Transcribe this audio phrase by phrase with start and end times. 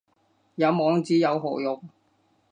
[0.55, 1.79] 有網址有何用